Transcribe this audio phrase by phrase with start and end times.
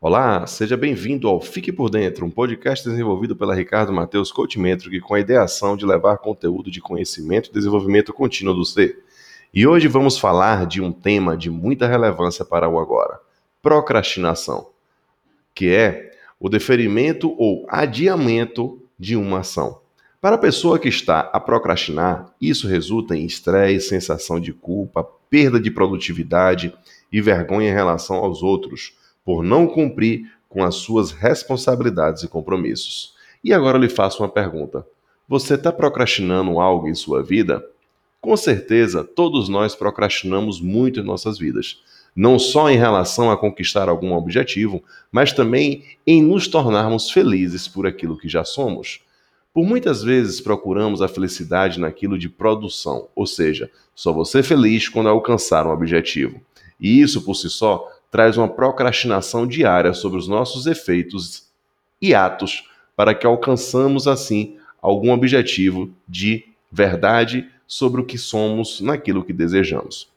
[0.00, 5.00] Olá, seja bem-vindo ao Fique por Dentro, um podcast desenvolvido pela Ricardo Matheus Coach Metric
[5.00, 9.02] com a ideação de levar conteúdo de conhecimento e desenvolvimento contínuo do ser.
[9.52, 13.18] E hoje vamos falar de um tema de muita relevância para o agora:
[13.60, 14.68] procrastinação,
[15.52, 19.80] que é o deferimento ou adiamento de uma ação.
[20.20, 25.58] Para a pessoa que está a procrastinar, isso resulta em estresse, sensação de culpa, perda
[25.58, 26.72] de produtividade
[27.10, 28.96] e vergonha em relação aos outros
[29.28, 33.12] por não cumprir com as suas responsabilidades e compromissos.
[33.44, 34.86] E agora eu lhe faço uma pergunta:
[35.28, 37.62] você está procrastinando algo em sua vida?
[38.22, 41.82] Com certeza, todos nós procrastinamos muito em nossas vidas,
[42.16, 47.86] não só em relação a conquistar algum objetivo, mas também em nos tornarmos felizes por
[47.86, 49.02] aquilo que já somos.
[49.52, 55.10] Por muitas vezes procuramos a felicidade naquilo de produção, ou seja, só você feliz quando
[55.10, 56.40] alcançar um objetivo.
[56.80, 61.46] E isso por si só traz uma procrastinação diária sobre os nossos efeitos
[62.00, 69.24] e atos para que alcançamos assim algum objetivo de verdade sobre o que somos naquilo
[69.24, 70.08] que desejamos.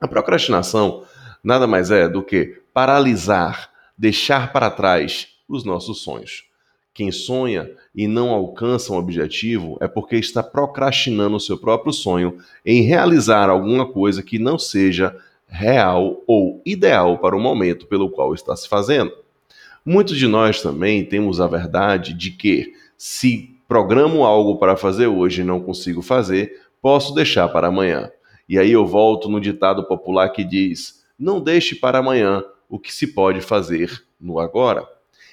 [0.00, 1.04] A procrastinação
[1.42, 6.44] nada mais é do que paralisar, deixar para trás os nossos sonhos.
[6.92, 12.38] Quem sonha e não alcança um objetivo é porque está procrastinando o seu próprio sonho
[12.64, 15.16] em realizar alguma coisa que não seja
[15.50, 19.12] real ou ideal para o momento pelo qual está se fazendo.
[19.84, 25.40] Muitos de nós também temos a verdade de que, se programo algo para fazer hoje
[25.40, 28.10] e não consigo fazer, posso deixar para amanhã.
[28.48, 32.92] E aí eu volto no ditado popular que diz: não deixe para amanhã o que
[32.92, 34.86] se pode fazer no agora.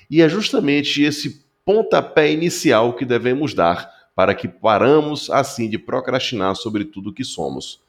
[0.10, 6.56] E é justamente esse pontapé inicial que devemos dar para que paramos assim de procrastinar
[6.56, 7.82] sobre tudo que somos.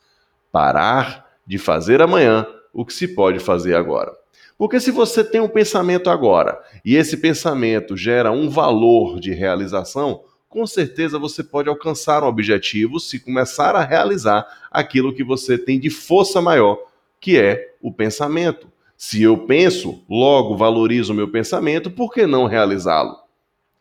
[0.50, 4.12] Parar de fazer amanhã o que se pode fazer agora.
[4.58, 10.24] Porque se você tem um pensamento agora e esse pensamento gera um valor de realização,
[10.46, 15.80] com certeza você pode alcançar um objetivo se começar a realizar aquilo que você tem
[15.80, 16.78] de força maior,
[17.18, 18.70] que é o pensamento.
[18.94, 23.16] Se eu penso, logo valorizo o meu pensamento, por que não realizá-lo?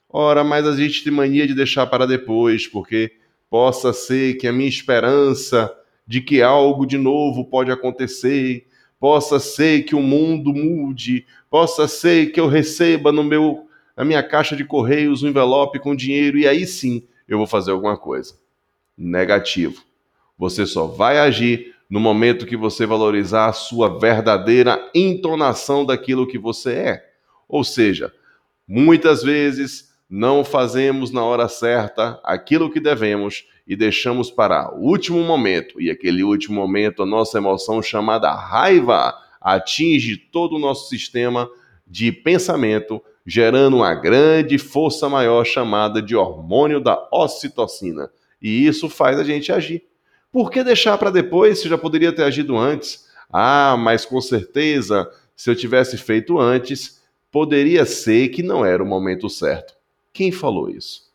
[0.09, 3.11] Ora, mas a gente tem mania de deixar para depois, porque
[3.49, 5.73] possa ser que a minha esperança
[6.07, 8.65] de que algo de novo pode acontecer,
[8.99, 14.21] possa ser que o mundo mude, possa ser que eu receba no meu na minha
[14.21, 18.35] caixa de correios um envelope com dinheiro e aí sim eu vou fazer alguma coisa.
[18.95, 19.83] Negativo.
[20.37, 26.37] Você só vai agir no momento que você valorizar a sua verdadeira entonação daquilo que
[26.37, 27.09] você é.
[27.49, 28.13] Ou seja,
[28.67, 35.21] muitas vezes não fazemos na hora certa aquilo que devemos e deixamos para o último
[35.23, 41.49] momento, e aquele último momento, a nossa emoção chamada raiva atinge todo o nosso sistema
[41.85, 48.09] de pensamento, gerando uma grande força maior chamada de hormônio da ocitocina.
[48.41, 49.83] E isso faz a gente agir.
[50.31, 53.07] Por que deixar para depois se já poderia ter agido antes?
[53.31, 57.01] Ah, mas com certeza, se eu tivesse feito antes,
[57.31, 59.76] poderia ser que não era o momento certo.
[60.13, 61.07] Quem falou isso?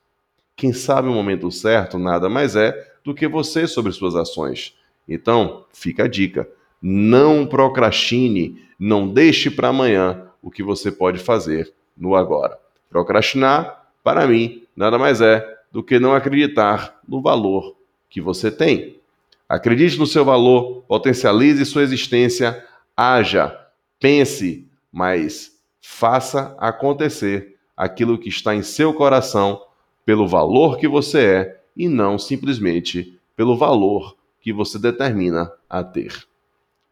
[0.57, 4.77] Quem sabe o momento certo nada mais é do que você sobre suas ações.
[5.09, 6.49] Então, fica a dica:
[6.81, 12.59] não procrastine, não deixe para amanhã o que você pode fazer no agora.
[12.89, 17.77] Procrastinar, para mim, nada mais é do que não acreditar no valor
[18.11, 19.01] que você tem.
[19.49, 22.65] Acredite no seu valor, potencialize sua existência,
[22.97, 23.59] haja,
[23.99, 29.63] pense, mas faça acontecer aquilo que está em seu coração
[30.05, 36.27] pelo valor que você é e não simplesmente pelo valor que você determina a ter.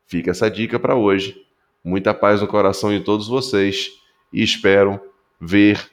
[0.06, 1.44] Fica essa dica para hoje.
[1.84, 3.92] Muita paz no coração de todos vocês
[4.32, 5.00] e espero
[5.40, 5.90] ver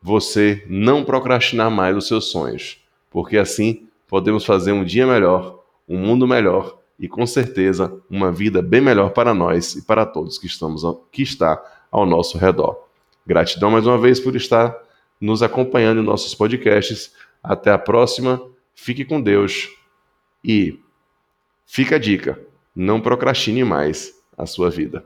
[0.00, 5.98] você não procrastinar mais os seus sonhos, porque assim podemos fazer um dia melhor, um
[5.98, 10.46] mundo melhor e com certeza uma vida bem melhor para nós e para todos que
[10.46, 12.83] estamos que está ao nosso redor.
[13.26, 14.76] Gratidão mais uma vez por estar
[15.20, 17.12] nos acompanhando em nossos podcasts.
[17.42, 18.40] Até a próxima.
[18.74, 19.68] Fique com Deus
[20.42, 20.80] e
[21.64, 22.40] fica a dica:
[22.74, 25.04] não procrastine mais a sua vida.